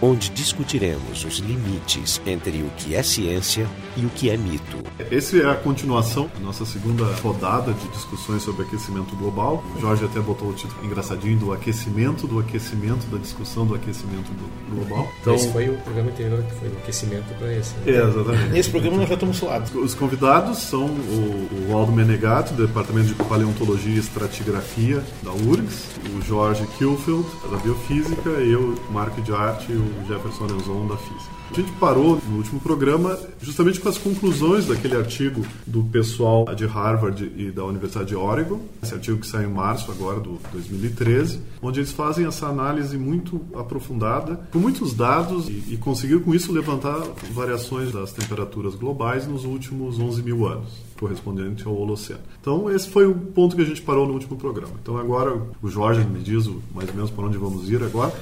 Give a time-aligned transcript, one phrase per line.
[0.00, 3.66] onde discutiremos os limites entre o que é ciência
[3.96, 4.78] e o que é mito.
[5.10, 9.62] Essa é a continuação da nossa segunda rodada de discussões sobre aquecimento global.
[9.76, 14.30] O Jorge até botou o título engraçadinho do aquecimento, do aquecimento, da discussão do aquecimento
[14.70, 15.08] global.
[15.20, 17.74] Então, esse foi o programa anterior que foi o aquecimento para esse.
[17.76, 17.92] Né?
[17.92, 18.52] É, exatamente.
[18.52, 19.74] Nesse programa nós já estamos suados.
[19.74, 25.86] Os convidados são o, o Aldo Menegato, do Departamento de Paleontologia e Estratigrafia da URGS,
[26.16, 31.38] o Jorge Kilfield, da Biofísica, eu, Marco de Arte e o Jefferson Lenzon, da Física.
[31.50, 36.66] A gente parou no último programa justamente com as conclusões daquele artigo do pessoal de
[36.66, 41.40] Harvard e da Universidade de Oregon, esse artigo que saiu em março agora do 2013,
[41.62, 46.52] onde eles fazem essa análise muito aprofundada, com muitos dados e, e conseguiram com isso
[46.52, 47.00] levantar
[47.32, 52.20] variações das temperaturas globais nos últimos 11 mil anos correspondente ao Holoceno.
[52.40, 54.72] Então, esse foi o ponto que a gente parou no último programa.
[54.82, 58.12] Então, agora o Jorge me diz mais ou menos para onde vamos ir agora.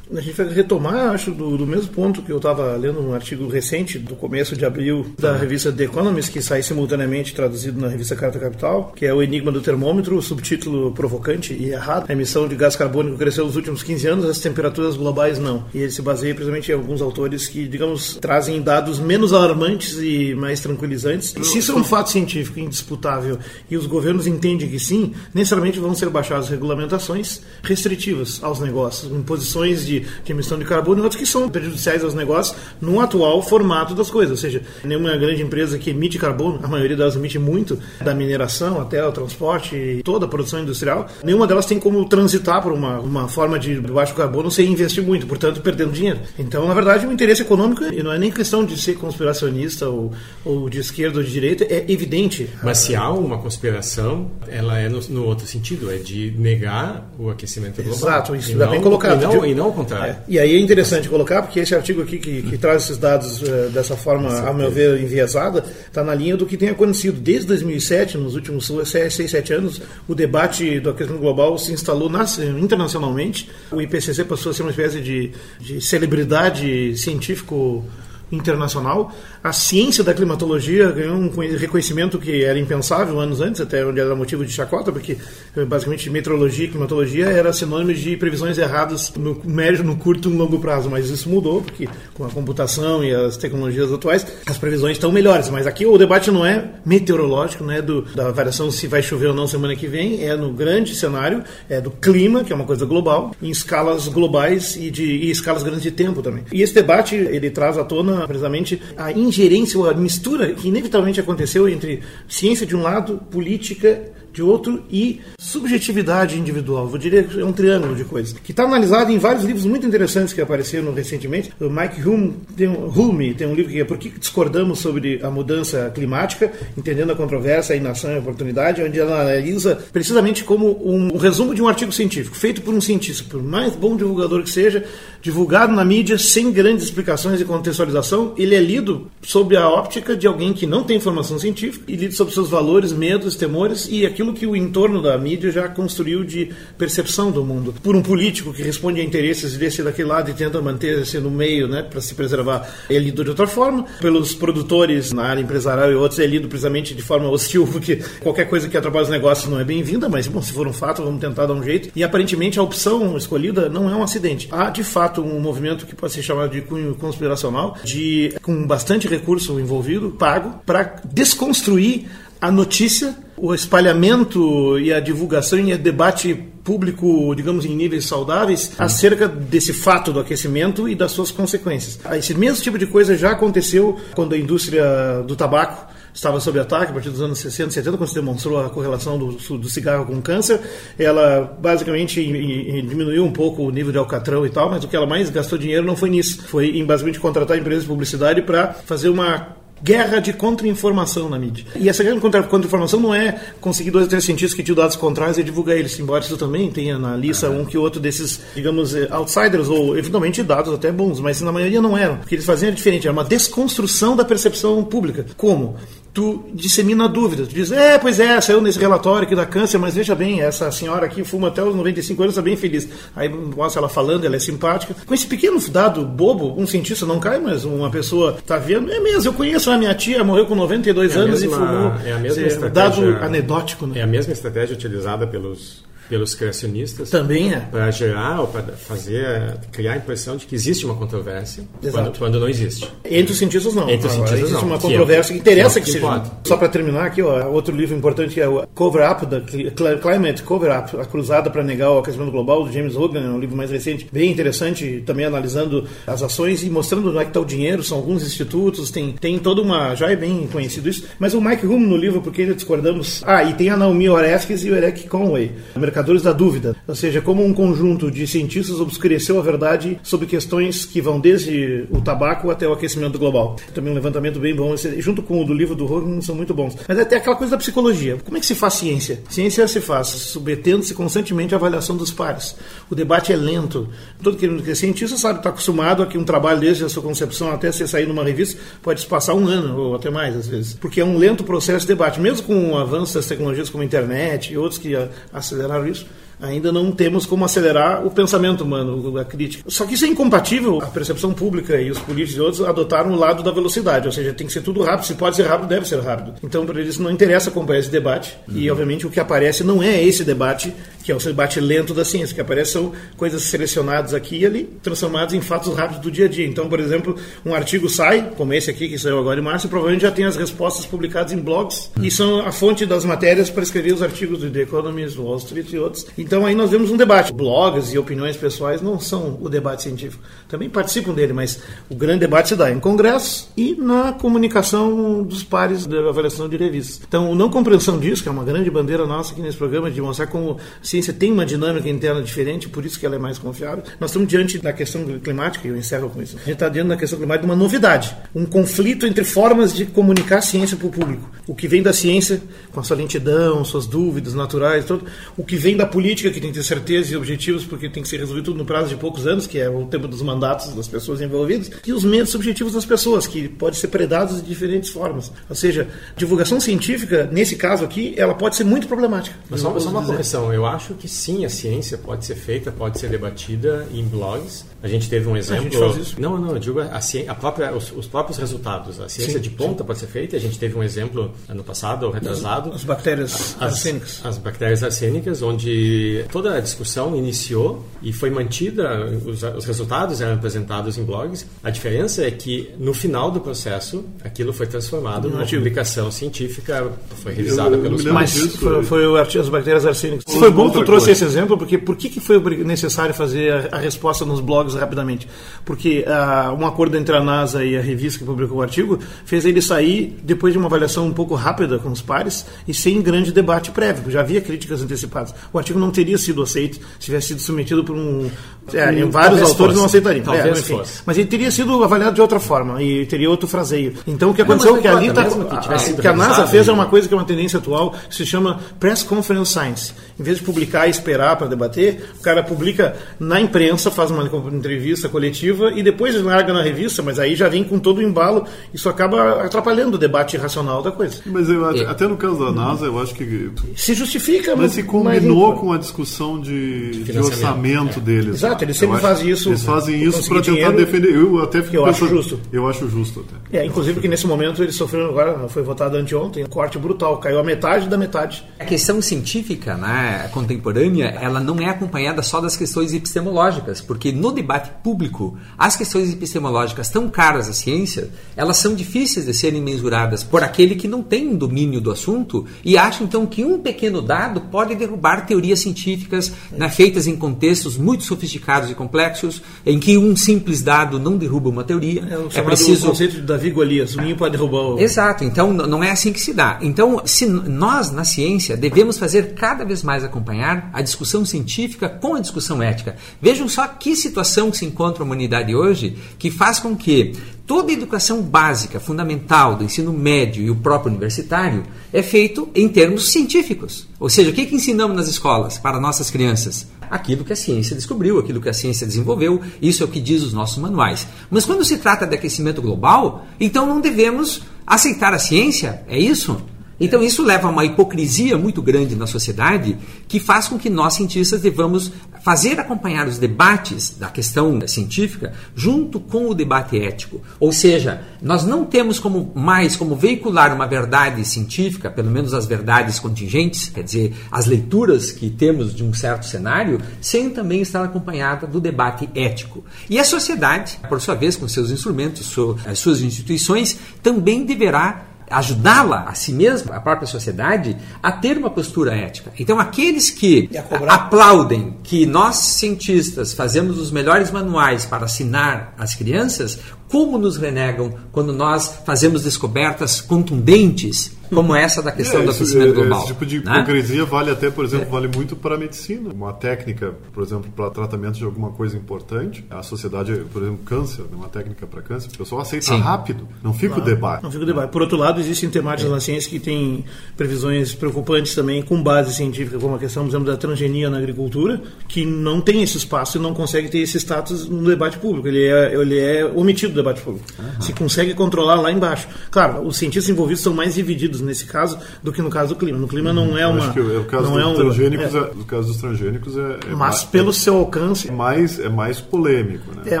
[0.14, 3.48] A gente vai retomar, acho, do, do mesmo ponto que eu estava lendo um artigo
[3.48, 8.14] recente, do começo de abril, da revista The Economist, que sai simultaneamente traduzido na revista
[8.14, 12.06] Carta Capital, que é O Enigma do Termômetro, subtítulo provocante e errado.
[12.08, 15.64] A emissão de gás carbônico cresceu nos últimos 15 anos, as temperaturas globais não.
[15.74, 20.34] E ele se baseia principalmente em alguns autores que, digamos, trazem dados menos alarmantes e
[20.36, 21.34] mais tranquilizantes.
[21.36, 25.80] E se isso é um fato científico indisputável e os governos entendem que sim, necessariamente
[25.80, 31.20] vão ser baixadas regulamentações restritivas aos negócios, imposições de de, emissão de carbono e outros
[31.20, 34.30] que são prejudiciais aos negócios no atual formato das coisas.
[34.30, 38.80] Ou seja, nenhuma grande empresa que emite carbono, a maioria delas emite muito, da mineração
[38.80, 42.98] até o transporte e toda a produção industrial, nenhuma delas tem como transitar por uma,
[43.00, 46.20] uma forma de baixo carbono sem investir muito, portanto, perdendo dinheiro.
[46.38, 50.12] Então, na verdade, o interesse econômico, e não é nem questão de ser conspiracionista ou,
[50.44, 52.48] ou de esquerda ou de direita, é evidente.
[52.62, 57.30] Mas se há uma conspiração, ela é no, no outro sentido, é de negar o
[57.30, 57.98] aquecimento global.
[57.98, 59.22] Exato, isso está bem colocado.
[59.22, 60.14] E não, e não contrário.
[60.14, 60.18] É.
[60.28, 63.70] E aí é interessante colocar, porque esse artigo aqui que, que traz esses dados uh,
[63.70, 68.18] dessa forma, a meu ver, enviesada, está na linha do que tem acontecido desde 2007,
[68.18, 73.50] nos últimos 6, 7 anos, o debate do aquecimento global se instalou nas, internacionalmente.
[73.70, 77.84] O IPCC passou a ser uma espécie de, de celebridade científico
[78.30, 79.12] internacional.
[79.46, 84.12] A ciência da climatologia ganhou um reconhecimento que era impensável anos antes, até onde era
[84.12, 85.16] motivo de chacota, porque
[85.56, 90.32] eh, basicamente meteorologia e climatologia era sinônimo de previsões erradas no médio, no curto e
[90.32, 90.90] no longo prazo.
[90.90, 95.48] Mas isso mudou, porque com a computação e as tecnologias atuais, as previsões estão melhores.
[95.48, 99.28] Mas aqui o debate não é meteorológico, não é do, da variação se vai chover
[99.28, 102.64] ou não semana que vem, é no grande cenário, é do clima, que é uma
[102.64, 106.42] coisa global, em escalas globais e, de, e escalas grandes de tempo também.
[106.50, 111.20] E esse debate, ele traz à tona precisamente a ingerência ou a mistura que inevitavelmente
[111.20, 116.90] aconteceu entre ciência de um lado, política de outro e subjetividade individual.
[116.92, 118.34] Eu diria que é um triângulo de coisas.
[118.38, 121.50] Que está analisado em vários livros muito interessantes que apareceram recentemente.
[121.58, 125.20] O Mike Hume tem, um, Hume tem um livro que é Por que discordamos sobre
[125.22, 130.44] a mudança climática, entendendo a controvérsia, a inação e a oportunidade, onde ela analisa precisamente
[130.44, 133.96] como um, um resumo de um artigo científico, feito por um cientista, por mais bom
[133.96, 134.84] divulgador que seja,
[135.22, 140.26] divulgado na mídia sem grandes explicações e contextualização, ele é lido sob a óptica de
[140.26, 144.25] alguém que não tem formação científica e lido sobre seus valores, medos, temores e aquilo
[144.32, 147.74] que o entorno da mídia já construiu de percepção do mundo.
[147.82, 151.68] Por um político que responde a interesses desse daquele lado e tenta manter-se no meio,
[151.68, 153.84] né, para se preservar, é lido de outra forma.
[154.00, 158.48] Pelos produtores na área empresarial e outros é lido precisamente de forma hostil, porque qualquer
[158.48, 161.20] coisa que atrapalhe os negócios não é bem-vinda, mas bom, se for um fato, vamos
[161.20, 161.90] tentar dar um jeito.
[161.94, 164.48] E aparentemente a opção escolhida não é um acidente.
[164.50, 169.08] Há de fato um movimento que pode ser chamado de cunho conspiracional, de com bastante
[169.08, 172.06] recurso envolvido, pago, para desconstruir
[172.40, 178.72] a notícia, o espalhamento e a divulgação e o debate público, digamos, em níveis saudáveis,
[178.78, 181.98] acerca desse fato do aquecimento e das suas consequências.
[182.12, 186.90] Esse mesmo tipo de coisa já aconteceu quando a indústria do tabaco estava sob ataque
[186.90, 190.14] a partir dos anos 60, 70, quando se demonstrou a correlação do, do cigarro com
[190.14, 190.60] o câncer.
[190.98, 195.06] Ela basicamente diminuiu um pouco o nível de alcatrão e tal, mas o que ela
[195.06, 196.42] mais gastou dinheiro não foi nisso.
[196.48, 201.64] Foi em basicamente contratar empresas de publicidade para fazer uma guerra de contra-informação na mídia.
[201.76, 204.96] E essa guerra de contra-informação não é conseguir dois ou três cientistas que tinham dados
[204.96, 208.96] contrários e divulgar eles, embora isso também tenha na lista um que outro desses, digamos,
[208.96, 212.14] eh, outsiders, ou eventualmente dados até bons, mas na maioria não eram.
[212.14, 215.24] O que eles faziam era diferente, era uma desconstrução da percepção pública.
[215.36, 215.76] Como?
[216.16, 217.44] Tu dissemina dúvida.
[217.44, 220.72] Tu diz, é, pois é, saiu nesse relatório aqui da câncer, mas veja bem, essa
[220.72, 222.88] senhora aqui fuma até os 95 anos, está bem feliz.
[223.14, 224.96] Aí mostra ela falando, ela é simpática.
[225.04, 228.98] Com esse pequeno dado bobo, um cientista não cai, mas uma pessoa está vendo, é
[228.98, 231.92] mesmo, eu conheço a minha tia, morreu com 92 é anos mesma, e fumou.
[232.02, 232.70] É a mesma estratégia.
[232.70, 233.98] Dado anedótico, né?
[233.98, 237.10] É a mesma estratégia utilizada pelos pelos criacionistas.
[237.10, 237.60] Também é.
[237.60, 242.40] Para gerar ou para fazer, criar a impressão de que existe uma controvérsia quando, quando,
[242.40, 242.90] não existe.
[243.04, 243.88] Entre os cientistas não.
[243.88, 244.68] Entre os cientistas existe não.
[244.68, 246.22] uma controvérsia que, é, que interessa que, que seja.
[246.44, 250.42] Só para terminar aqui, ó, outro livro importante que é o Cover Up, da Climate
[250.42, 253.56] Cover Up, a cruzada para negar o aquecimento global, do James Hogan, é um livro
[253.56, 257.44] mais recente, bem interessante, também analisando as ações e mostrando onde é que está o
[257.44, 259.94] dinheiro, são alguns institutos, tem, tem toda uma.
[259.94, 261.04] Já é bem conhecido isso.
[261.18, 263.22] Mas o Mike Hume no livro, porque discordamos.
[263.26, 265.52] Ah, e tem a Naomi Oreskes e o Eric Conway,
[265.96, 266.76] Mercadores da Dúvida.
[266.86, 271.86] Ou seja, como um conjunto de cientistas obscureceu a verdade sobre questões que vão desde
[271.90, 273.56] o tabaco até o aquecimento global.
[273.72, 276.76] Também um levantamento bem bom, junto com o do livro do Hogan, são muito bons.
[276.86, 278.18] Mas até aquela coisa da psicologia.
[278.22, 279.22] Como é que se faz ciência?
[279.30, 282.54] Ciência se faz submetendo-se constantemente à avaliação dos pares.
[282.90, 283.88] O debate é lento.
[284.22, 287.50] Todo que é cientista sabe, está acostumado a que um trabalho desde a sua concepção
[287.50, 290.74] até você sair numa revista pode se passar um ano ou até mais às vezes.
[290.74, 292.20] Porque é um lento processo de debate.
[292.20, 294.94] Mesmo com o avanço das tecnologias como a internet e outros que
[295.32, 296.06] aceleraram isso,
[296.40, 299.64] ainda não temos como acelerar o pensamento humano, a crítica.
[299.68, 300.80] Só que isso é incompatível.
[300.82, 304.32] A percepção pública e os políticos e outros adotaram o lado da velocidade, ou seja,
[304.32, 305.06] tem que ser tudo rápido.
[305.06, 306.34] Se pode ser rápido, deve ser rápido.
[306.42, 308.36] Então, para eles não interessa acompanhar esse debate.
[308.48, 308.56] Uhum.
[308.56, 310.72] E, obviamente, o que aparece não é esse debate,
[311.02, 312.32] que é o debate lento da ciência.
[312.32, 316.26] O que aparece são coisas selecionadas aqui e ali, transformadas em fatos rápidos do dia
[316.26, 316.46] a dia.
[316.46, 320.02] Então, por exemplo, um artigo sai, como esse aqui que saiu agora em março, provavelmente
[320.02, 322.04] já tem as respostas publicadas em blogs uhum.
[322.04, 325.72] e são a fonte das matérias para escrever os artigos do The Economist, Wall Street
[325.72, 326.06] e outros.
[326.26, 327.32] Então aí nós vemos um debate.
[327.32, 330.20] Blogs e opiniões pessoais não são o debate científico.
[330.48, 335.44] Também participam dele, mas o grande debate se dá em congressos e na comunicação dos
[335.44, 337.00] pares da avaliação de revistas.
[337.06, 340.26] Então, não compreensão disso, que é uma grande bandeira nossa aqui nesse programa, de mostrar
[340.26, 343.84] como a ciência tem uma dinâmica interna diferente, por isso que ela é mais confiável.
[344.00, 346.34] Nós estamos diante da questão climática, e eu encerro com isso.
[346.34, 349.86] A gente está diante da questão climática de uma novidade, um conflito entre formas de
[349.86, 351.30] comunicar a ciência para o público.
[351.46, 355.04] O que vem da ciência, com a sua lentidão, suas dúvidas naturais, tudo.
[355.36, 358.18] o que vem da política, que tem ter certeza e objetivos, porque tem que ser
[358.18, 361.20] resolvido tudo no prazo de poucos anos, que é o tempo dos mandatos das pessoas
[361.20, 365.32] envolvidas, e os meios subjetivos das pessoas, que pode ser predados de diferentes formas.
[365.48, 369.36] Ou seja, divulgação científica, nesse caso aqui, ela pode ser muito problemática.
[369.48, 372.98] Mas só, só uma correção, eu acho que sim, a ciência pode ser feita, pode
[372.98, 374.64] ser debatida em blogs.
[374.86, 375.62] A gente teve um exemplo.
[375.62, 376.20] A gente faz isso.
[376.20, 379.00] Não, não, eu digo a, a própria, os, os, próprios resultados.
[379.00, 379.86] A ciência sim, de ponta sim.
[379.86, 380.36] pode ser feita.
[380.36, 382.72] A gente teve um exemplo ano passado, ou retrasado.
[382.72, 384.20] As bactérias as, arsênicas.
[384.24, 390.34] As bactérias arsênicas, onde toda a discussão iniciou e foi mantida, os, os, resultados eram
[390.34, 391.46] apresentados em blogs.
[391.64, 396.92] A diferença é que no final do processo aquilo foi transformado numa publicação científica,
[397.22, 400.24] foi revisada eu, pelos Mas disso, foi, foi o as bactérias arsênicas.
[400.32, 403.76] Foi bom que tu trouxe esse exemplo, porque por que, que foi necessário fazer a,
[403.76, 405.28] a resposta nos blogs rapidamente?
[405.64, 409.44] Porque uh, um acordo entre a NASA e a revista que publicou o artigo fez
[409.44, 413.32] ele sair depois de uma avaliação um pouco rápida com os pares e sem grande
[413.32, 414.10] debate prévio.
[414.10, 415.34] Já havia críticas antecipadas.
[415.52, 418.30] O artigo não teria sido aceito se tivesse sido submetido por um.
[418.72, 419.76] É, vários autores fosse.
[419.76, 420.24] não aceitariam.
[420.24, 423.94] Talvez é, enfim, mas ele teria sido avaliado de outra forma e teria outro fraseio.
[424.06, 426.86] Então o que aconteceu é que ali tá, que, que a NASA fez é uma
[426.86, 429.92] coisa que é uma tendência atual que se chama Press Conference Science.
[430.18, 434.24] Em vez de publicar e esperar para debater, o cara publica na imprensa, faz uma
[434.52, 438.46] entrevista coletiva e depois larga na revista, mas aí já vem com todo o embalo.
[438.72, 441.20] Isso acaba atrapalhando o debate racional da coisa.
[441.26, 441.86] Mas eu, é.
[441.86, 443.50] até no caso da NASA, eu acho que.
[443.76, 444.72] Se justifica, mas.
[444.72, 448.02] se combinou com a discussão de, de orçamento é.
[448.02, 448.34] deles.
[448.36, 449.48] Exato, eles sempre fazem isso.
[449.48, 451.14] Eles fazem isso para tentar dinheiro, defender.
[451.14, 452.40] Eu até fico eu pensando, acho justo.
[452.52, 453.58] Eu acho justo até.
[453.58, 457.38] É, inclusive que nesse momento eles sofreram agora, foi votado anteontem, um corte brutal, caiu
[457.38, 458.44] a metade da metade.
[458.58, 464.32] A questão científica, né, contemporânea, ela não é acompanhada só das questões epistemológicas, porque no
[464.32, 470.22] debate público, as questões epistemológicas tão caras à ciência, elas são difíceis de serem mensuradas
[470.22, 474.40] por aquele que não tem domínio do assunto e acha então que um pequeno dado
[474.42, 480.14] pode derrubar teorias científicas né, feitas em contextos muito sofisticados e complexos, em que um
[480.14, 482.02] simples dado não derruba uma teoria.
[482.34, 484.80] É, é preciso o conceito de Davi Golias, o ninho pode derrubar o...
[484.80, 486.58] Exato, então não é assim que se dá.
[486.62, 492.14] Então, se nós na ciência devemos fazer cada vez mais acompanhar a discussão científica com
[492.14, 492.96] a discussão ética.
[493.20, 497.14] Vejam só que situação que se encontra a humanidade hoje, que faz com que
[497.46, 501.62] toda a educação básica, fundamental do ensino médio e o próprio universitário
[501.92, 503.86] é feito em termos científicos.
[503.98, 506.66] Ou seja, o que, que ensinamos nas escolas para nossas crianças?
[506.90, 510.22] Aquilo que a ciência descobriu, aquilo que a ciência desenvolveu, isso é o que diz
[510.22, 511.06] os nossos manuais.
[511.30, 516.40] Mas quando se trata de aquecimento global, então não devemos aceitar a ciência, é isso?
[516.78, 520.94] Então isso leva a uma hipocrisia muito grande na sociedade que faz com que nós
[520.94, 521.90] cientistas devamos
[522.22, 527.20] fazer acompanhar os debates da questão científica junto com o debate ético.
[527.38, 532.44] Ou seja, nós não temos como mais como veicular uma verdade científica, pelo menos as
[532.44, 537.84] verdades contingentes, quer dizer, as leituras que temos de um certo cenário, sem também estar
[537.84, 539.64] acompanhada do debate ético.
[539.88, 542.34] E a sociedade, por sua vez, com seus instrumentos,
[542.66, 548.50] as suas instituições, também deverá ajudá-la, a si mesma, a própria sociedade, a ter uma
[548.50, 549.32] postura ética.
[549.38, 550.50] Então, aqueles que
[550.88, 556.58] aplaudem que nós, cientistas, fazemos os melhores manuais para assinar às crianças,
[556.90, 562.74] como nos renegam quando nós fazemos descobertas contundentes como essa da questão é, do aquecimento
[562.74, 562.98] global.
[562.98, 563.56] Esse tipo de né?
[563.56, 564.90] hipocrisia vale até, por exemplo, é.
[564.90, 566.10] vale muito para a medicina.
[566.12, 571.02] Uma técnica, por exemplo, para tratamento de alguma coisa importante, a sociedade, por exemplo, câncer,
[571.02, 572.78] né, uma técnica para câncer, o pessoal aceita Sim.
[572.78, 574.22] rápido, não fica não, o debate.
[574.22, 574.70] Não fica o debate.
[574.70, 575.94] Por outro lado, existem temáticas é.
[575.94, 576.84] na ciência que têm
[577.16, 581.60] previsões preocupantes também com base científica, como a questão, por exemplo, da transgenia na agricultura,
[581.88, 585.26] que não tem esse espaço e não consegue ter esse status no debate público.
[585.26, 587.26] Ele é, ele é omitido debate público.
[587.38, 587.60] Uhum.
[587.60, 589.08] Se consegue controlar lá embaixo.
[589.30, 592.78] Claro, os cientistas envolvidos são mais divididos nesse caso do que no caso do clima.
[592.78, 593.58] No clima não é uma.
[593.58, 596.40] Acho que o, caso não é um, transgênicos é, é, caso dos transgênicos é.
[596.40, 598.08] é mas mais, pelo seu alcance.
[598.08, 599.82] É mais, é mais polêmico, né?
[599.86, 600.00] É,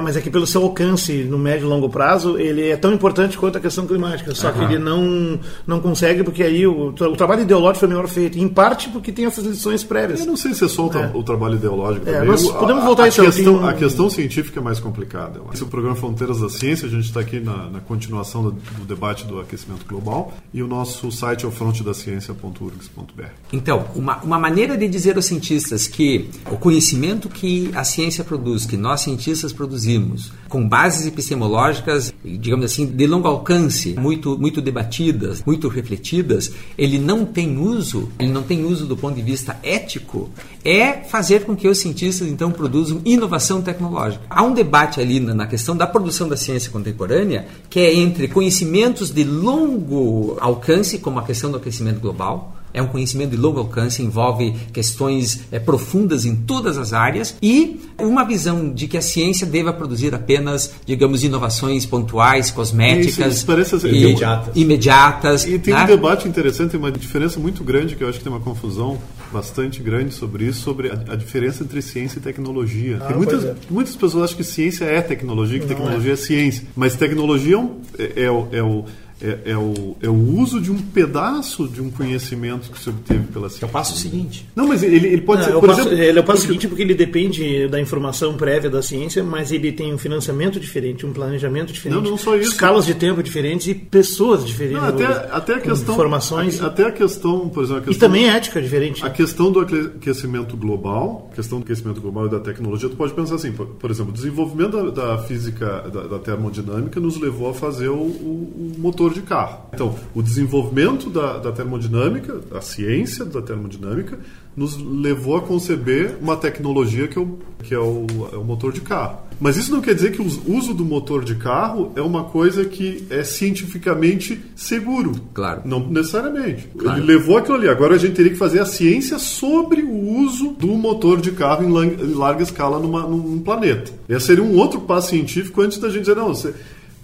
[0.00, 3.36] mas é que pelo seu alcance no médio e longo prazo, ele é tão importante
[3.38, 4.34] quanto a questão climática.
[4.34, 8.38] Só que ele não, não consegue, porque aí o, o trabalho ideológico foi melhor feito.
[8.38, 10.20] Em parte porque tem essas lições prévias.
[10.20, 12.28] Eu não sei se é só o, tra o trabalho ideológico também.
[12.28, 13.22] Nós podemos voltar a, a isso.
[13.22, 13.66] Questão, um...
[13.66, 15.40] A questão científica é mais complicada.
[15.52, 18.50] Esse é o programa Fronteiras da Ciência, a gente está aqui na, na continuação do,
[18.50, 23.24] do, debate do aquecimento global e o nosso site é o frontedaciencia.urgs.br.
[23.52, 28.66] Então, uma, uma maneira de dizer aos cientistas que o conhecimento que a ciência produz,
[28.66, 35.42] que nós cientistas produzimos, com bases epistemológicas, digamos assim, de longo alcance, muito, muito debatidas,
[35.46, 40.30] muito refletidas, ele não tem uso, ele não tem uso do ponto de vista ético,
[40.64, 44.24] é fazer com que os cientistas então produzam inovação tecnológica.
[44.28, 49.10] Há um debate ali na questão da produção da ciência contemporânea que é entre conhecimentos
[49.10, 54.02] de longo alcance, como a questão do aquecimento global, é um conhecimento de longo alcance,
[54.02, 59.46] envolve questões é, profundas em todas as áreas e uma visão de que a ciência
[59.46, 64.54] deva produzir apenas, digamos, inovações pontuais, cosméticas, isso e, imediatas.
[64.54, 65.46] imediatas.
[65.46, 65.84] E tem né?
[65.84, 68.98] um debate interessante, tem uma diferença muito grande que eu acho que tem uma confusão
[69.32, 72.98] bastante grande sobre isso, sobre a, a diferença entre ciência e tecnologia.
[73.00, 73.54] Ah, muitas, é.
[73.70, 76.14] muitas pessoas acham que ciência é tecnologia, que Não tecnologia é.
[76.14, 76.16] é.
[76.16, 77.56] ciência, mas tecnologia
[77.98, 78.84] é, é, é o, é o
[79.20, 83.24] é, é, o, é o uso de um pedaço de um conhecimento que se obteve
[83.32, 83.64] pela ciência.
[83.64, 84.46] É o passo seguinte.
[84.54, 85.56] Não, mas ele, ele pode Não, ser.
[85.56, 86.46] É por passo, exemplo, ele é o passo porque...
[86.46, 91.06] seguinte porque ele depende da informação prévia da ciência, mas ele tem um financiamento diferente,
[91.06, 92.50] um planejamento diferente, não, não só isso.
[92.50, 94.82] escalas de tempo diferentes e pessoas diferentes.
[94.82, 95.94] Não, até, até a questão.
[95.94, 96.60] Informações.
[96.60, 97.84] A, até a questão, por exemplo.
[97.84, 99.04] Questão, e também ética diferente.
[99.04, 103.36] A questão do aquecimento global, questão do aquecimento global e da tecnologia, tu pode pensar
[103.36, 107.54] assim, por, por exemplo, o desenvolvimento da, da física, da, da, termodinâmica nos levou a
[107.54, 109.66] fazer o, o, o motor de carro.
[109.72, 114.18] Então, então, o desenvolvimento da, da termodinâmica, a ciência da termodinâmica,
[114.56, 118.72] nos levou a conceber uma tecnologia que é o, que é o, é o motor
[118.72, 119.18] de carro.
[119.38, 122.64] Mas isso não quer dizer que o uso do motor de carro é uma coisa
[122.64, 125.12] que é cientificamente seguro.
[125.34, 125.60] Claro.
[125.66, 126.68] Não necessariamente.
[126.68, 126.98] Claro.
[126.98, 127.68] Ele levou aquilo ali.
[127.68, 131.62] Agora a gente teria que fazer a ciência sobre o uso do motor de carro
[131.62, 133.92] em larga escala numa, num planeta.
[134.08, 136.54] Esse seria um outro passo científico antes da gente dizer, não, você,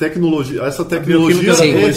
[0.08, 1.90] tecnologia, essa tecnologia é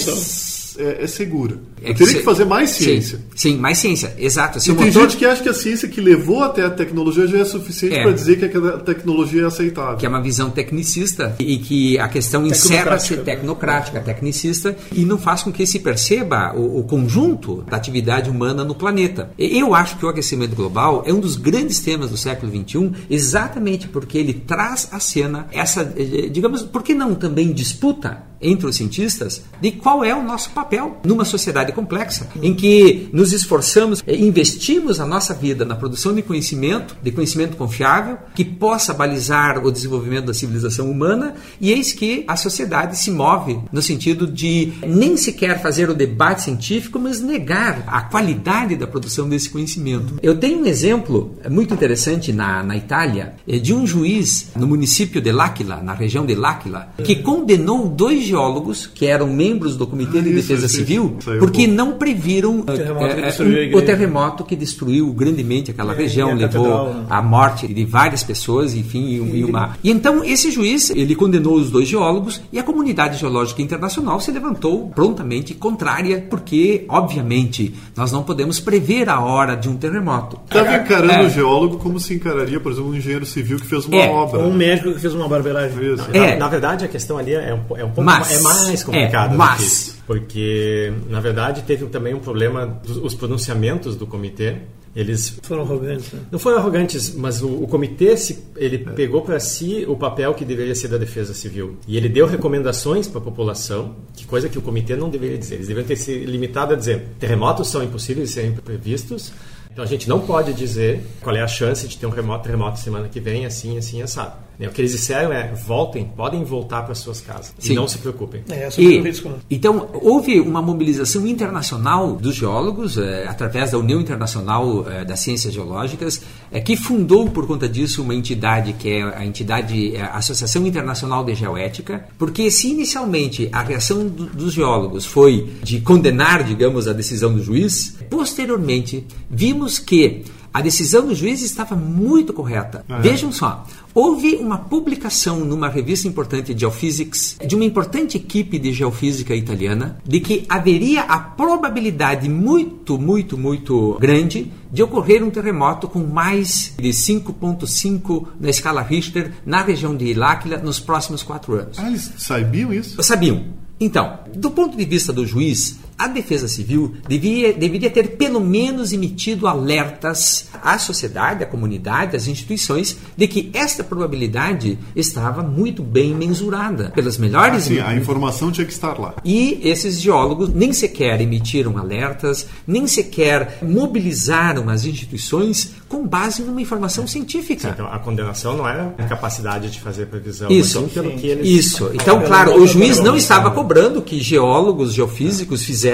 [0.77, 1.57] é, é segura.
[1.81, 2.19] É que teria se...
[2.19, 3.17] que fazer mais ciência.
[3.17, 4.59] Sim, sim mais ciência, exato.
[4.59, 5.03] Se e tem motor...
[5.03, 8.03] gente que acha que a ciência que levou até a tecnologia já é suficiente é.
[8.03, 9.97] para dizer que a tecnologia é aceitável.
[9.97, 15.43] Que é uma visão tecnicista e que a questão encerra-se tecnocrática, tecnicista, e não faz
[15.43, 19.31] com que se perceba o, o conjunto da atividade humana no planeta.
[19.37, 23.87] Eu acho que o aquecimento global é um dos grandes temas do século XXI, exatamente
[23.87, 25.83] porque ele traz à cena essa,
[26.31, 30.97] digamos, por que não também disputa entre os cientistas de qual é o nosso papel
[31.03, 36.21] numa sociedade complexa, em que nos esforçamos, eh, investimos a nossa vida na produção de
[36.21, 42.23] conhecimento, de conhecimento confiável, que possa balizar o desenvolvimento da civilização humana, e eis que
[42.27, 47.83] a sociedade se move no sentido de nem sequer fazer o debate científico, mas negar
[47.87, 50.15] a qualidade da produção desse conhecimento.
[50.21, 55.21] Eu tenho um exemplo muito interessante na, na Itália eh, de um juiz no município
[55.21, 60.21] de L'Aquila, na região de L'Aquila, que condenou dois geólogos que eram membros do Comitê
[60.21, 63.77] de Defesa Civil, porque porque não previram terremoto que eh, destruiu a um- igreja.
[63.77, 67.05] o terremoto que destruiu grandemente aquela É, região, e a levou né?
[67.09, 69.77] à morte de várias pessoas, enfim, e, um- e uma.
[69.83, 74.31] E então esse juiz ele condenou os dois geólogos e a comunidade geológica internacional se
[74.31, 80.39] levantou prontamente contrária, porque obviamente nós não podemos prever a hora de um terremoto.
[80.45, 81.25] Estava encarando É.
[81.25, 84.39] o geólogo como se encararia, por exemplo, um engenheiro civil que fez uma É, obra.
[84.41, 85.75] Ou um médico que fez uma barbeiragem.
[85.93, 86.09] Isso.
[86.11, 86.35] Na, É.
[86.37, 89.27] na verdade, a questão ali é um, é um pouco Mas, ma- é mais complicada.
[89.27, 89.95] é, do mas- que isso.
[90.05, 94.57] Porque, na verdade, teve também um problema dos os pronunciamentos do comitê.
[94.95, 96.13] Eles Foram arrogantes.
[96.13, 96.21] Né?
[96.31, 100.45] não foram arrogantes, mas o, o comitê se, ele pegou para si o papel que
[100.45, 101.75] deveria ser da defesa civil.
[101.85, 105.55] E ele deu recomendações para a população, que coisa que o comitê não deveria dizer.
[105.55, 109.33] Eles deveriam ter se limitado a dizer: terremotos são impossíveis de serem previstos.
[109.69, 112.79] Então a gente não pode dizer qual é a chance de ter um remoto, terremoto
[112.79, 114.44] semana que vem, assim, assim, assado.
[114.59, 117.53] O que eles disseram é: voltem, podem voltar para suas casas.
[117.59, 117.73] Sim.
[117.73, 118.43] E não se preocupem.
[118.49, 119.29] É, é E, risco.
[119.29, 119.35] Né?
[119.49, 125.53] então, houve uma mobilização internacional dos geólogos, eh, através da União Internacional eh, das Ciências
[125.53, 126.21] Geológicas,
[126.51, 131.35] eh, que fundou, por conta disso, uma entidade que é a entidade Associação Internacional de
[131.35, 137.33] Geoética, porque se inicialmente a reação do- dos geólogos foi de condenar, digamos, a decisão
[137.33, 142.85] do juiz, posteriormente vimos que a decisão do juiz estava muito correta.
[143.01, 148.73] Vejam só, houve uma publicação numa revista importante de Geophysics de uma importante equipe de
[148.73, 155.87] geofísica italiana de que haveria a probabilidade muito, muito, muito grande de ocorrer um terremoto
[155.87, 161.79] com mais de 5.5 na escala Richter na região de L'Aquila nos próximos quatro anos.
[161.79, 163.01] Ah, eles sabiam isso?
[163.01, 163.45] Sabiam.
[163.79, 168.91] Então, do ponto de vista do juiz, a Defesa Civil devia, deveria ter pelo menos
[168.91, 176.13] emitido alertas à sociedade, à comunidade, às instituições, de que esta probabilidade estava muito bem
[176.13, 179.15] mensurada pelas melhores Sim, a informação tinha que estar lá.
[179.23, 186.61] e esses geólogos nem sequer emitiram alertas, nem sequer mobilizaram as instituições com base numa
[186.61, 187.69] informação científica.
[187.69, 191.27] Então a condenação não era a capacidade de fazer previsão, Isso, mas sim pelo que
[191.27, 191.89] eles isso.
[191.93, 195.84] Então, claro, o juiz não estava cobrando que geólogos, geofísicos fizessem,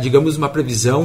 [0.00, 1.02] digamos, uma previsão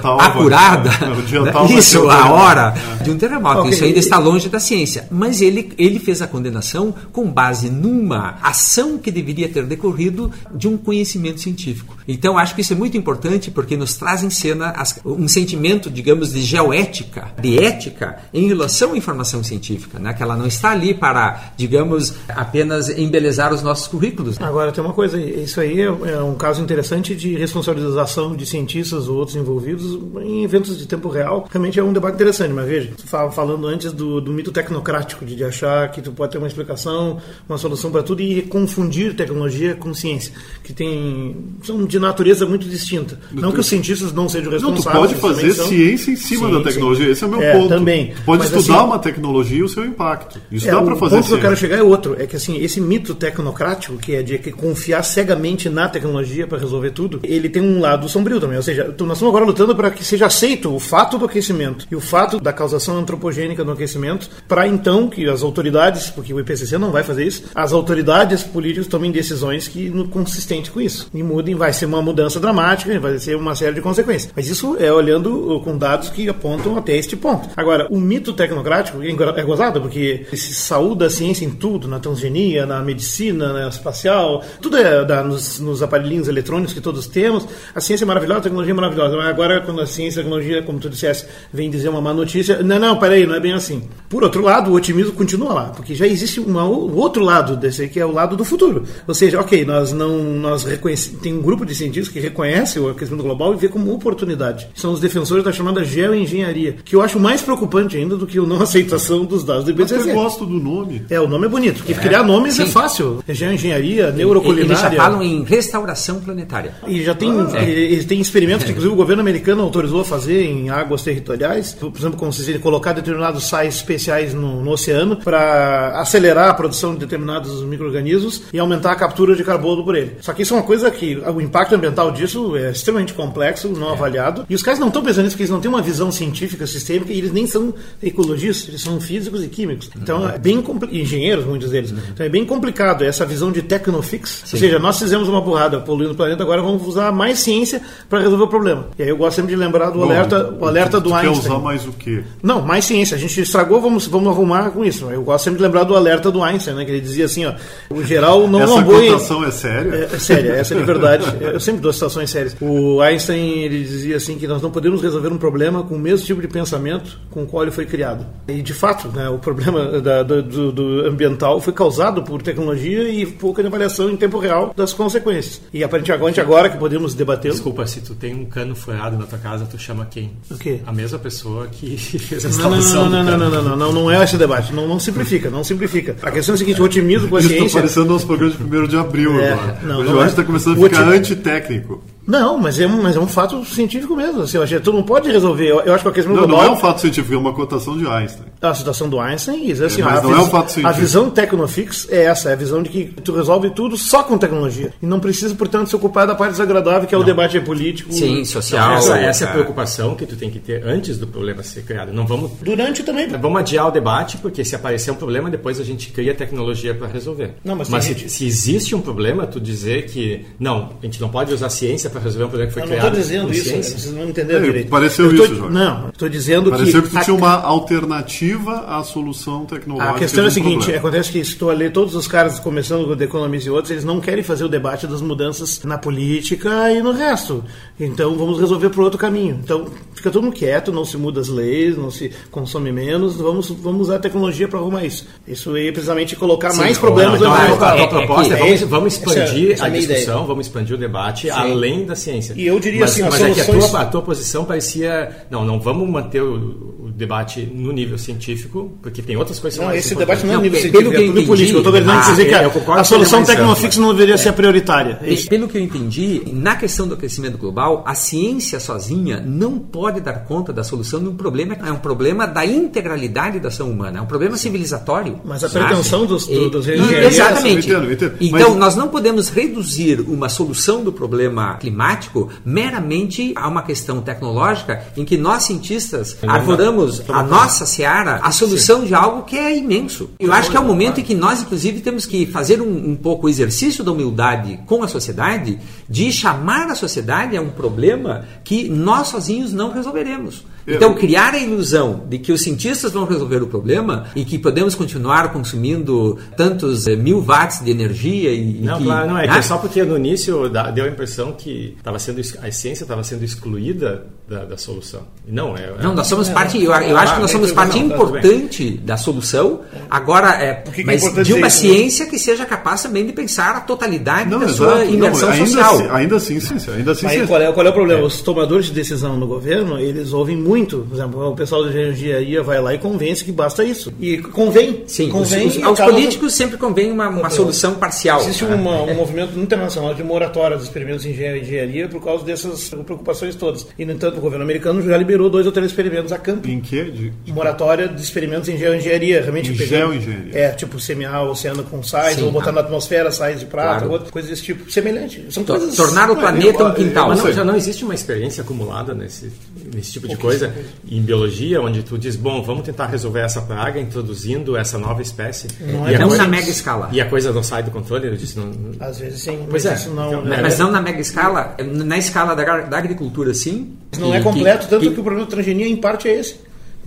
[0.00, 0.90] tal acurada.
[1.44, 1.52] né?
[1.52, 3.60] tal Isso, a hora de um terremoto.
[3.60, 3.70] Ok.
[3.72, 5.06] Isso ainda está longe da ciência.
[5.10, 10.68] Mas ele, ele fez a condenação com base numa ação que deveria ter decorrido de
[10.68, 11.96] um conhecimento científico.
[12.06, 15.90] Então, acho que isso é muito importante porque nos traz em cena as- um sentimento,
[15.90, 20.12] digamos, de geoética, de ética em relação à informação científica, né?
[20.12, 24.40] que ela não está ali para, digamos, apenas embelezar os nossos currículos.
[24.40, 29.08] Agora, tem uma coisa, isso aí é, é um caso interessante de responsabilização de cientistas
[29.08, 31.48] ou outros envolvidos em eventos de tempo real.
[31.50, 35.24] Realmente é um debate interessante, mas veja, tu fala- falando antes do, do mito tecnocrático,
[35.24, 39.14] de, de achar que tu pode ter uma explicação, uma solução para tudo e confundir
[39.16, 43.18] tecnologia com ciência, que tem são de natureza muito distinta.
[43.32, 45.12] Não que os cientistas não sejam Não, tu responsáveis.
[45.12, 45.68] pode fazer são.
[45.68, 47.06] ciência em cima Sim, da tecnologia.
[47.06, 47.12] sim.
[47.12, 47.68] Esse é o meu É, ponto.
[47.68, 48.08] também.
[48.14, 50.40] Tu pode Mas, estudar assim, uma tecnologia e o seu impacto.
[50.50, 51.68] Isso É, dá o para fazer ponto que eu quero ciência.
[51.68, 55.68] chegar é outro, é que assim, esse mito tecnocrático, que é de que confiar cegamente
[55.68, 58.56] na tecnologia para resolver tudo, ele tem um lado sombrio também.
[58.56, 61.94] Ou seja, nós estamos agora lutando para que seja aceito o fato do aquecimento e
[61.94, 66.76] o fato da causação antropogênica do aquecimento, para então que as autoridades, porque o IPCC
[66.78, 71.08] não vai fazer isso, as autoridades políticas tomem decisões que no consistente com isso.
[71.14, 74.32] E mudem, vai ser uma mudança dramática, vai ser uma série de consequências.
[74.34, 77.48] Mas isso é olhando uh, com dados que apontam até este ponto.
[77.56, 82.00] Agora, o mito tecnocrático é é gozado, porque se saúda a ciência em tudo, na
[82.00, 87.43] transgenia, na medicina, na espacial, tudo é nos, nos aparelhinhos eletrônicos que todos temos.
[87.74, 89.16] A ciência é maravilhosa, a tecnologia é maravilhosa.
[89.16, 92.12] Mas agora, quando a ciência e a tecnologia, como tu disseste, vem dizer uma má
[92.14, 93.82] notícia, não, não, peraí, não é bem assim.
[94.08, 97.88] Por outro lado, o otimismo continua lá, porque já existe uma, o outro lado desse,
[97.88, 98.84] que é o lado do futuro.
[99.06, 102.88] Ou seja, ok, nós não, nós reconhece, tem um grupo de cientistas que reconhece o
[102.88, 104.68] aquecimento global e vê como oportunidade.
[104.74, 108.42] São os defensores da chamada geoengenharia, que eu acho mais preocupante ainda do que a
[108.42, 110.10] não aceitação dos dados do Mas IPCC.
[110.10, 111.04] eu gosto do nome.
[111.10, 112.70] É, o nome é bonito, porque criar nomes é sim.
[112.70, 113.22] fácil.
[113.26, 114.96] É geoengenharia, Eles já neuroculinária.
[114.96, 116.74] falam em restauração planetária.
[116.86, 117.68] E já tem, É.
[117.68, 121.74] eles têm experimentos que, inclusive, o governo americano autorizou a fazer em águas territoriais.
[121.74, 126.94] Por exemplo, como se colocar determinados sais especiais no, no oceano para acelerar a produção
[126.94, 130.16] de determinados micro-organismos e aumentar a captura de carbono por ele.
[130.20, 133.90] Só que isso é uma coisa que o impacto ambiental disso é extremamente complexo, não
[133.90, 134.46] avaliado.
[134.48, 137.12] E os caras não estão pensando nisso porque eles não têm uma visão científica sistêmica
[137.12, 139.90] e eles nem são ecologistas, eles são físicos e químicos.
[139.96, 141.92] Então, é bem engenheiros, muitos deles.
[142.12, 144.42] Então, é bem complicado essa visão de technofix.
[144.52, 147.80] Ou seja, nós fizemos uma burrada poluindo o planeta, agora vamos usar mais mais ciência
[148.08, 148.88] para resolver o problema.
[148.98, 151.14] E aí eu gosto sempre de lembrar do Bom, alerta, o alerta tu, do tu
[151.14, 151.40] Einstein.
[151.40, 152.22] quer usar mais o quê?
[152.42, 153.16] Não, mais ciência.
[153.16, 155.10] A gente estragou, vamos, vamos arrumar com isso.
[155.10, 156.84] Eu gosto sempre de lembrar do alerta do Einstein, né?
[156.84, 157.54] Que ele dizia assim, ó,
[157.90, 159.00] o geral não Essa não vou...
[159.00, 159.94] cotação é séria?
[159.94, 161.24] É, é séria, essa é de verdade.
[161.40, 162.54] Eu sempre dou situações sérias.
[162.60, 166.26] O Einstein ele dizia assim que nós não podemos resolver um problema com o mesmo
[166.26, 168.26] tipo de pensamento com o qual ele foi criado.
[168.46, 173.24] E de fato, né, o problema da, do, do ambiental foi causado por tecnologia e
[173.24, 175.62] pouca avaliação em tempo real das consequências.
[175.72, 177.50] E aparentemente agora que podemos debater.
[177.52, 180.32] Desculpa, se tu tem um cano furado na tua casa, tu chama quem?
[180.50, 180.80] O quê?
[180.86, 183.10] A mesma pessoa que fez a Não, não, instalação.
[183.10, 184.72] não, não, não, não, não, não, não, não é esse debate.
[184.72, 186.16] Não, não simplifica, não simplifica.
[186.22, 187.80] A questão é a seguinte: o otimismo com a Isso está ciência.
[187.80, 189.78] parecendo nosso programa de 1 de abril É, agora.
[189.82, 190.26] não, o Jorge é.
[190.28, 192.02] está começando a ficar antitécnico.
[192.26, 194.42] Não, mas é, um, mas é um fato científico mesmo.
[194.42, 195.66] Assim, eu acho que tu não pode resolver.
[195.68, 196.66] Eu, eu acho que a questão Não, não global.
[196.66, 198.46] é um fato científico, é uma cotação de Einstein.
[198.62, 201.00] A situação do Einstein diz assim, É, mas a, não é um fato a científico.
[201.00, 204.92] visão tecnofix é essa, é a visão de que tu resolve tudo só com tecnologia.
[205.02, 208.12] E não precisa, portanto, se ocupar da parte desagradável, que é o debate político.
[208.12, 208.94] Sim, social.
[208.94, 209.52] Essa, essa é a é.
[209.52, 212.12] preocupação que tu tem que ter antes do problema ser criado.
[212.12, 213.28] Não vamos Durante também.
[213.28, 217.06] Vamos adiar o debate, porque se aparecer um problema, depois a gente cria tecnologia para
[217.08, 217.54] resolver.
[217.64, 221.20] Não, mas tem se, gente- se existe um problema, tu dizer que não, a gente
[221.20, 223.06] não pode usar ciência para resolver um problema que foi Eu não criado.
[223.18, 223.98] estou dizendo isso, ciência.
[223.98, 224.88] vocês não entenderam É, direito.
[224.88, 225.74] pareceu Eu tô- isso, Jorge.
[225.74, 230.14] Não, estou dizendo Pareceu que tu a- tinha uma alternativa à solução tecnológica.
[230.14, 230.98] A questão é a seguinte, problema.
[230.98, 234.04] acontece que se tu ler todos os caras, começando com The Economist e outros, eles
[234.04, 237.64] não querem fazer o debate das mudanças na política e no resto.
[237.98, 239.58] Então vamos resolver por outro caminho.
[239.62, 243.68] Então fica todo mundo quieto, não se muda as leis, não se consome menos, vamos,
[243.70, 245.26] vamos usar a tecnologia para arrumar isso.
[245.46, 248.08] Isso aí é precisamente colocar mais problemas Não, onde então, a, tua- a está.
[248.08, 249.90] tua É- é proposta é, que- vamos, é- vamos é- expandir essa é a a
[249.90, 250.46] discussão, ideia.
[250.46, 252.54] vamos expandir o debate além da ciência.
[252.56, 255.46] E eu diria mas, assim, as mas é que a tua, a tua posição parecia,
[255.50, 259.84] não, não vamos manter o debate no nível científico, porque tem outras coisas que são
[259.88, 261.46] Não, mais esse debate não é Não, nível científico, pelo é que eu tudo entendi,
[261.46, 261.76] político.
[261.76, 264.12] Eu estou querendo ah, dizer que eu a, concordo a que solução é tecnofix não
[264.12, 265.18] deveria ser prioritária.
[265.22, 265.48] É isso.
[265.48, 270.44] Pelo que eu entendi, na questão do aquecimento global, a ciência sozinha não pode dar
[270.44, 271.76] conta da solução de um problema.
[271.86, 275.40] É um problema da integralidade da ação humana, é um problema civilizatório.
[275.44, 275.86] Mas a sabe?
[275.86, 277.88] pretensão dos- do- dos engenheiros- Exatamente.
[277.90, 278.34] Eu entendo, eu entendo.
[278.40, 284.20] Então, Mas- nós não podemos reduzir uma solução do problema climático meramente a uma questão
[284.20, 289.76] tecnológica em que nós, cientistas, arvoramos a nossa seara a solução de algo que é
[289.76, 290.30] imenso.
[290.38, 293.16] Eu acho que é o momento em que nós, inclusive, temos que fazer um, um
[293.16, 298.44] pouco o exercício da humildade com a sociedade de chamar a sociedade a um problema
[298.62, 300.64] que nós sozinhos não resolveremos.
[300.86, 304.94] Então, criar a ilusão de que os cientistas vão resolver o problema e que podemos
[304.94, 309.46] continuar consumindo tantos eh, mil watts de energia e, e Não, que, claro, não, é
[309.46, 309.56] né?
[309.56, 313.44] que só porque no início deu a impressão que tava sendo, a ciência estava sendo
[313.44, 315.22] excluída da, da solução.
[315.46, 318.08] Não, é, Não, nós somos parte, eu, eu acho que nós somos não, parte não,
[318.08, 318.16] bem.
[318.16, 319.80] importante da solução.
[320.10, 323.32] Agora, é, que que é mas importante de uma ciência que seja capaz também de
[323.32, 324.76] pensar a totalidade Não, da exato.
[324.76, 325.94] sua Não, imersão ainda social.
[325.94, 326.92] Assim, ainda assim, ciência.
[326.92, 327.48] Ainda assim, Aí ciência.
[327.48, 328.22] qual é, qual é o problema?
[328.22, 330.73] Os tomadores de decisão no governo, eles ouvem muito.
[330.82, 334.12] Por exemplo, o pessoal da engenharia vai lá e convence que basta isso.
[334.20, 335.04] E convém.
[335.06, 338.40] Sim, convém os, os- aos políticos sempre convém uma, uma solução parcial.
[338.40, 343.54] Existe uma- um movimento internacional de moratória dos experimentos em engenharia, por causa dessas preocupações
[343.54, 343.86] todas.
[343.98, 346.68] E, no entanto, o governo americano já liberou dois ou três experimentos a campo.
[346.68, 347.04] Em que?
[347.04, 350.58] De, de- Moratória de experimentos em geoengenharia, realmente Em pegando- geoengenharia.
[350.58, 352.72] É, tipo semear o oceano com sais, Sim, ou botar ah.
[352.72, 354.12] na atmosfera sais de prata, Claro.
[354.12, 354.90] outra coisa desse tipo.
[354.90, 355.44] Semelhante.
[355.50, 355.94] São coisas.
[355.96, 357.28] Tornar o Ué, planeta eu- um quintal.
[357.28, 359.50] Mas não, já não existe uma experiência acumulada nesse,
[359.94, 360.63] nesse tipo de coisa
[361.08, 365.68] em biologia, onde tu diz, bom, vamos tentar resolver essa praga introduzindo essa nova espécie.
[365.80, 367.08] Não e é a não coisa- na mega escala.
[367.12, 369.86] E a coisa não sai do controle, eu disse, não, Às vezes sim, Pois mas
[369.86, 369.94] é.
[369.94, 373.92] isso não, Então, é- Mas não na mega escala, na escala da, da agricultura, sim.
[374.18, 376.38] Não Que- é completo, que- tanto que, que- o problema da transgenia, em parte, é
[376.38, 376.56] esse.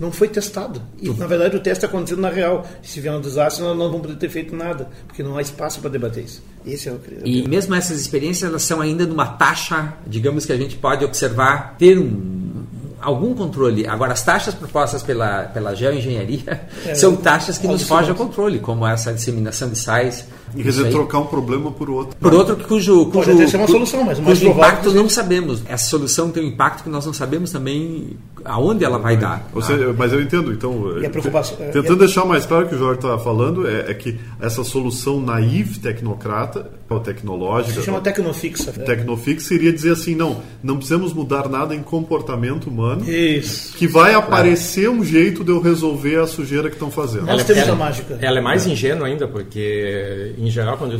[0.00, 0.80] Não foi testado.
[1.02, 2.64] E, na verdade, o teste está acontecendo na real.
[2.84, 5.80] Se vier um desastre, nós não vamos poder ter feito nada, porque não há espaço
[5.80, 6.40] para debater isso.
[6.64, 10.56] Esse é o E mesmo essas experiências, elas são ainda numa taxa, digamos que a
[10.56, 12.62] gente pode observar, ter um,
[13.00, 13.86] algum controle.
[13.86, 18.86] Agora, as taxas propostas pela, pela geoengenharia são taxas que nos fogem ao controle, como
[18.86, 20.26] essa disseminação de sais.
[20.52, 20.90] Quer isso dizer, aí.
[20.92, 22.16] trocar um problema por outro.
[22.18, 25.62] Por outro, cujo, Pode cujo, até ser uma solução, mas cujo impacto que não sabemos.
[25.66, 29.48] Essa solução tem um impacto que nós não sabemos também aonde ela vai dar.
[29.54, 30.98] Ou seja, mas eu entendo, então.
[31.00, 33.90] E a preocupação- te- Tentando deixar mais claro o que o Jorge está falando, é,
[33.90, 38.72] é que essa solução naive tecnocrata, ou tecnológica, Se chama tecnofixa.
[38.72, 43.76] tecnofix, seria dizer assim: não, não precisamos mudar nada em comportamento humano, Isso.
[43.76, 47.26] que vai aparecer um jeito de eu resolver a sujeira que estão fazendo.
[47.26, 48.18] Nós temos a mágica.
[48.20, 50.98] Ela é mais ingênua ainda, porque, em geral, quando a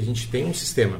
[0.00, 0.96] gente tem um sistema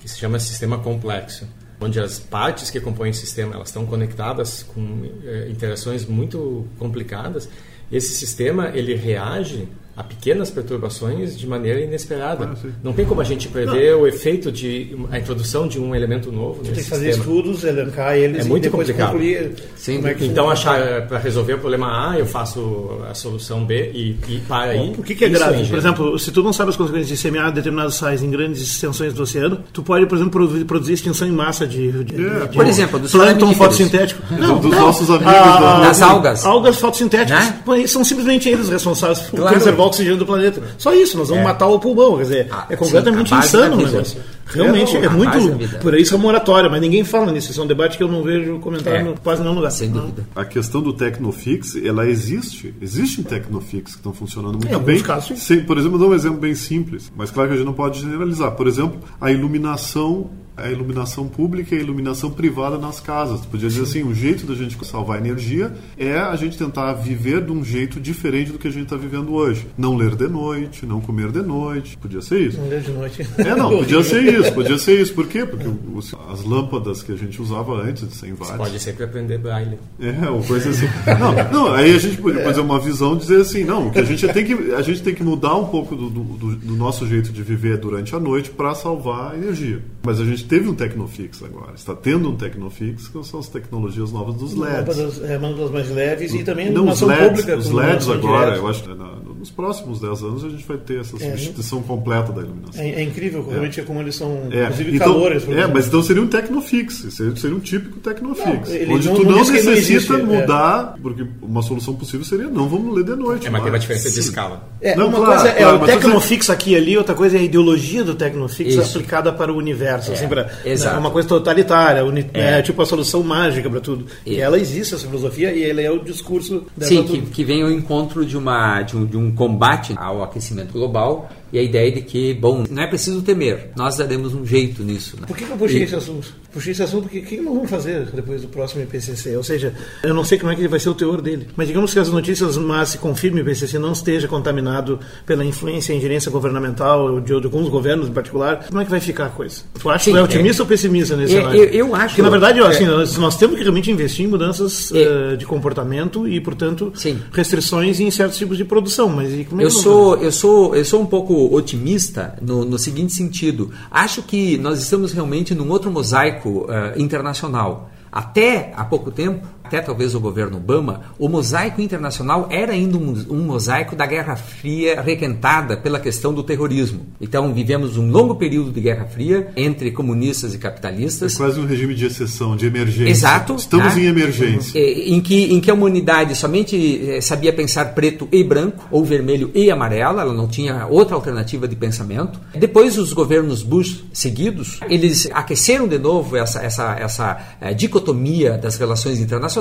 [0.00, 1.46] que se chama sistema complexo,
[1.84, 7.48] onde as partes que compõem o sistema elas estão conectadas com eh, interações muito complicadas,
[7.92, 12.50] esse sistema ele reage a pequenas perturbações de maneira inesperada.
[12.52, 16.32] Ah, não tem como a gente prever o efeito de a introdução de um elemento
[16.32, 17.24] novo Tem nesse que fazer sistema.
[17.34, 19.12] estudos, elencar eles É e muito depois complicado.
[19.12, 23.14] concluir Sim, como é que Então, achar para resolver o problema A, eu faço a
[23.14, 24.92] solução B e, e para aí.
[24.98, 25.64] O que, que é grave?
[25.68, 29.12] Por exemplo, se tu não sabe as consequências de semear determinados sais em grandes extensões
[29.14, 32.56] do oceano, tu pode, por exemplo, produ- produzir extinção em massa de, de, É, de-
[32.56, 34.22] Por exemplo, dos plâncton fotossintético.
[34.60, 36.44] dos nossos amigos da- Das algas.
[36.44, 37.44] Algas fotossintéticas.
[37.66, 37.86] Né?
[37.86, 39.54] São simplesmente eles responsáveis por Claro.
[39.56, 40.60] conservar o oxigênio do planeta.
[40.78, 42.16] Só isso, nós vamos matar o pulmão.
[42.16, 44.20] Quer dizer, Ah, é completamente sim, insano o negócio.
[44.46, 45.78] Realmente, É, é, a base da muito.
[45.78, 47.50] Por isso é moratória, mas ninguém fala nisso.
[47.50, 49.10] Isso é um debate que eu não vejo comentário É.
[49.10, 49.70] em quase nenhum lugar.
[49.70, 50.26] Sem dúvida.
[50.36, 52.74] A questão do Tecnofix, ela existe.
[52.80, 55.00] Existem Tecnofix que estão funcionando muito Em bem.
[55.00, 55.60] casos, sim.
[55.60, 58.00] Por exemplo, eu dou um exemplo bem simples, mas claro que a gente não pode
[58.00, 58.50] generalizar.
[58.52, 63.40] Por exemplo, a iluminação, a iluminação pública e a iluminação privada nas casas.
[63.40, 67.40] Tu podia dizer assim, um jeito da gente salvar energia é a gente tentar viver
[67.44, 69.66] de um jeito diferente do que a gente está vivendo hoje.
[69.76, 71.96] Não ler de noite, não comer de noite.
[71.98, 72.60] Podia ser isso.
[72.60, 73.28] Não vejo de noite.
[73.38, 75.12] É, não, podia ser isso, podia ser isso.
[75.14, 75.44] Por quê?
[75.44, 78.56] Porque os- as lâmpadas que a gente usava antes de 100 watts.
[78.56, 79.78] Pode sempre aprender braille.
[80.00, 80.86] É, ou coisa assim.
[81.18, 84.04] Não, não, aí a gente pode fazer uma visão e dizer assim, não, que a
[84.04, 87.32] gente tem que a gente tem que mudar um pouco do, do- do nosso jeito
[87.32, 89.82] de viver durante a noite para salvar a energia.
[90.04, 94.12] Mas a gente teve um Tecnofix agora, está tendo um Tecnofix, que são as tecnologias
[94.12, 94.76] novas dos LEDs.
[94.96, 97.56] Lâmpadas, é, lâmpadas mais leves e também Não, os iluminação LEDs, pública.
[97.58, 98.56] os LEDs agora, direta.
[98.62, 101.82] eu acho que na- nos próximos 10 anos a gente vai ter essa É, substituição
[101.82, 102.82] completa da iluminação.
[102.82, 105.46] É, é incrível realmente como eles são, É, inclusive, então, calores.
[105.48, 108.70] é, mas então seria um Tecnofix, seria, seria um típico Tecnofix.
[108.86, 110.16] Não, onde não- tu não não, não necessita existe, é.
[110.16, 113.46] mudar, porque uma solução possível seria não vamos ler de noite.
[113.46, 114.66] É, mas tem uma diferença de escala.
[114.80, 117.40] É, Não, uma claro, coisa é claro, o Tecnofix aqui e ali, outra coisa é
[117.40, 118.96] a ideologia do Tecnofix Isso.
[118.96, 120.12] aplicada para o universo.
[120.12, 120.96] assim, pra, exato.
[120.96, 124.06] é uma coisa totalitária, uni- é, tipo a solução mágica para tudo.
[124.24, 127.70] E ela existe, essa filosofia, e ela é o discurso Sim, que, que vem ao
[127.70, 132.00] encontro de, uma, de, um, de um combate ao aquecimento global e a ideia de
[132.02, 135.16] que, bom, não é preciso temer, nós daremos um jeito nisso.
[135.20, 135.26] Né?
[135.28, 136.34] Por que, que eu puxei E- esse assunto?
[136.52, 139.36] Puxei esse assunto porque o que nós vamos fazer depois do próximo IPCC?
[139.36, 141.46] Ou seja, eu não sei como é que vai ser o teor dele.
[141.56, 145.92] Mas digamos que as notícias mas se confirme o IPCC não esteja contaminado pela influência
[145.92, 149.30] e ingerência governamental de, de alguns governos em particular, como é que vai ficar a
[149.30, 149.62] coisa?
[149.80, 151.60] Tu acha que Sim, é otimista ou pessimista nesse É, cenário?
[151.64, 152.88] eu- eu acho- Porque na verdade, assim, é.
[152.88, 155.32] nós, nós temos que realmente investir em mudanças É.
[155.32, 157.18] eh, de comportamento e, portanto, Sim.
[157.32, 159.08] restrições em certos tipos de produção.
[159.08, 162.64] Mas como é Eu que nós sou, eu, sou, eu sou um pouco otimista no,
[162.64, 163.70] no seguinte sentido.
[163.90, 167.90] Acho que nós estamos realmente num outro mosaico eh, internacional.
[168.12, 173.24] Até há pouco tempo, até talvez o governo Obama, o mosaico internacional era ainda um,
[173.30, 177.06] um mosaico da Guerra Fria requentada pela questão do terrorismo.
[177.18, 181.34] Então vivemos um longo período de Guerra Fria entre comunistas e É capitalistas.
[181.36, 183.10] quase um regime de exceção, de emergência.
[183.10, 184.02] Exato, Estamos né?
[184.02, 184.78] em emergência.
[184.78, 189.02] Eh, em que, em que a humanidade somente eh, sabia pensar preto e branco, ou
[189.02, 192.38] vermelho e amarelo, ela não tinha outra alternativa de pensamento.
[192.54, 198.76] Depois, os governos Bush seguidos, eles aqueceram de novo essa, essa, essa eh, dicotomia das
[198.76, 199.53] relações internacionais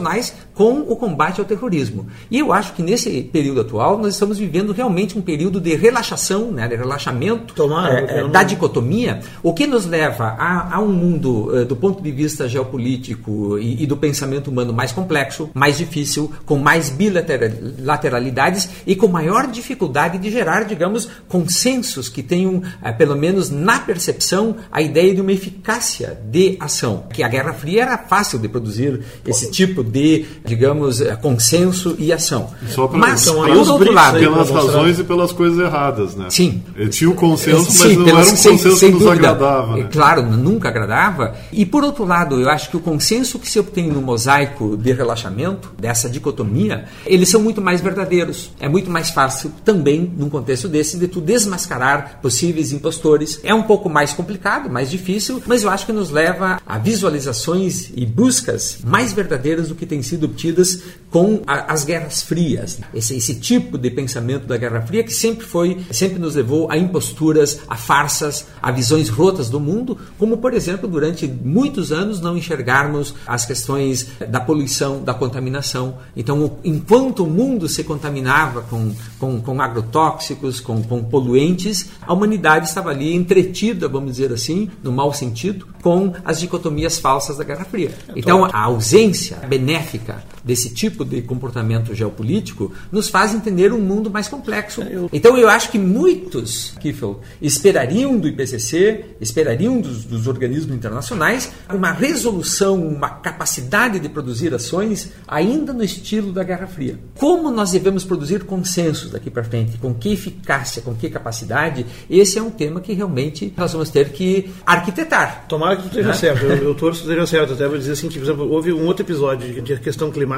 [0.54, 2.08] com o combate ao terrorismo.
[2.30, 6.52] E eu acho que nesse período atual nós estamos vivendo realmente um período de relaxação,
[6.52, 11.52] né, de relaxamento Tomara, não- da dicotomia, o que nos leva a, a um mundo,
[11.58, 16.32] eh, do ponto de vista geopolítico e, e do pensamento humano mais complexo, mais difícil,
[16.46, 23.16] com mais bilateralidades e com maior dificuldade de gerar, digamos, consensos que tenham, eh, pelo
[23.16, 27.04] menos na percepção, a ideia de uma eficácia de ação.
[27.14, 32.12] Que a Guerra Fria era fácil de produzir esse tipo de, digamos, eh, consenso e
[32.12, 32.50] ação.
[32.70, 36.28] Só pra- Mas, então, os outro lado, Pelas razões e pelas coisas erradas, né?
[36.30, 36.64] Sim.
[36.76, 39.04] Ele tinha o consenso, mas Sim, não pelas- era um sem- consenso sem que nos
[39.04, 39.30] dúvida.
[39.30, 39.80] agradava.
[39.80, 39.90] É, Né?
[39.92, 41.36] Claro, nunca agradava.
[41.52, 44.92] E por outro lado, eu acho que o consenso que se obtém no mosaico de
[44.94, 48.52] relaxamento, dessa dicotomia, eles são muito mais verdadeiros.
[48.60, 53.40] É muito mais fácil também, num contexto desse, de tu desmascarar possíveis impostores.
[53.44, 57.92] É um pouco mais complicado, mais difícil, mas eu acho que nos leva a visualizações
[57.96, 62.80] e buscas mais verdadeiras do que têm sido obtidas com a- as guerras frias.
[62.94, 66.78] Esse, esse tipo de pensamento da Guerra Fria que sempre foi, sempre nos levou a
[66.78, 72.38] imposturas, a farsas, a visões rotas do mundo, como por exemplo durante muitos anos não
[72.38, 75.98] enxergarmos as questões da poluição, da contaminação.
[76.16, 82.68] Então, enquanto o mundo se contaminava com, com, com agrotóxicos, com, com poluentes, a humanidade
[82.68, 87.66] estava ali entretida, vamos dizer assim, no mau sentido, com as dicotomias falsas da Guerra
[87.66, 87.92] Fria.
[88.16, 94.12] Então, a ausência benéfica benéfica desse tipo de comportamento geopolítico nos faz entender um mundo
[94.12, 94.82] mais complexo.
[95.12, 101.92] Então eu acho que muitos, Kiffel, esperariam do IPCC, esperariam dos, dos organismos internacionais uma
[101.92, 107.00] resolução, uma capacidade de produzir ações ainda no estilo da Guerra Fria.
[107.18, 109.78] Como nós devemos produzir consensos daqui para frente?
[109.78, 111.86] Com que eficácia, com que capacidade?
[112.10, 115.46] Esse é um tema que realmente nós vamos ter que arquitetar.
[115.48, 116.14] Tomara que esteja né?
[116.14, 116.46] certo.
[116.46, 117.54] Eu, eu torço que esteja certo.
[117.54, 120.33] Até vou dizer assim que, por exemplo, houve um outro episódio de questão climática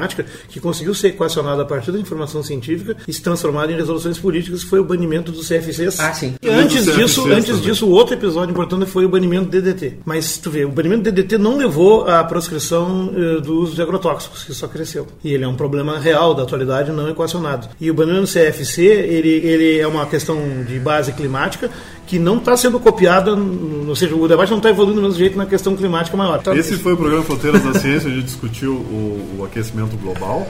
[0.48, 4.64] que conseguiu ser equacionado a partir da informação científica e se transformado em resoluções políticas,
[4.64, 6.00] que foi o banimento dos CFCs.
[6.00, 6.34] Ah, sim.
[6.42, 9.98] E antes disso, antes disso, o outro episódio importante foi o banimento do DDT.
[10.04, 13.82] Mas tu vê, o banimento do DDT não levou à proscrição uh, do uso de
[13.82, 15.06] agrotóxicos, que só cresceu.
[15.22, 17.68] E ele é um problema real da atualidade, não equacionado.
[17.80, 21.70] E o banimento do CFC, ele, ele é uma questão de base climática
[22.06, 25.36] que não está sendo copiada, ou seja, o debate não está evoluindo do mesmo jeito
[25.36, 26.40] na questão climática maior.
[26.40, 26.54] Tá?
[26.54, 30.46] Esse foi o programa Fronteiras da Ciência, a gente discutiu o, o aquecimento global,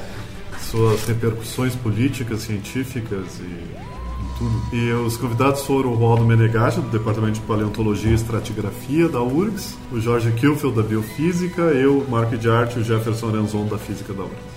[0.71, 3.77] suas repercussões políticas, científicas e
[4.39, 4.63] tudo.
[4.73, 9.77] E os convidados foram o Roaldo Menegatti, do Departamento de Paleontologia e Estratigrafia da URGS,
[9.91, 14.13] o Jorge Kilfield, da Biofísica, eu, Marco de Arte e o Jefferson Arenzon, da Física
[14.13, 14.56] da URGS.